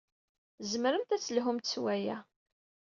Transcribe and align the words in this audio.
Tzemremt 0.59 1.13
ad 1.15 1.19
d-telhumt 1.21 1.71
s 1.73 1.75
waya. 1.83 2.17